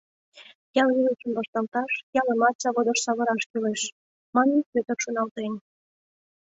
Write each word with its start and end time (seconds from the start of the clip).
Ял 0.81 0.89
илышым 0.99 1.31
вашталташ, 1.37 1.91
ялымат 2.21 2.55
заводыш 2.63 2.99
савыраш 3.05 3.43
кӱлеш,— 3.51 3.81
манын, 4.35 4.59
Пӧтыр 4.71 4.97
шоналтен. 5.03 5.53